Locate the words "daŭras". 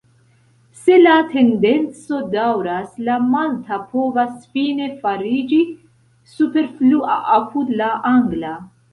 2.35-2.87